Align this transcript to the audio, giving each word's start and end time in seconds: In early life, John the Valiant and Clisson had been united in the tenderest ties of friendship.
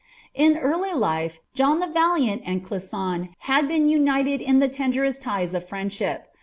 In 0.33 0.57
early 0.57 0.93
life, 0.93 1.37
John 1.53 1.79
the 1.79 1.85
Valiant 1.85 2.41
and 2.43 2.65
Clisson 2.65 3.35
had 3.41 3.67
been 3.67 3.85
united 3.85 4.41
in 4.41 4.57
the 4.57 4.67
tenderest 4.67 5.21
ties 5.21 5.53
of 5.53 5.69
friendship. 5.69 6.27